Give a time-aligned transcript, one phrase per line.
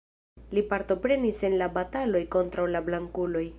[0.57, 3.47] Li partoprenis en la bataloj kontraŭ la blankuloj.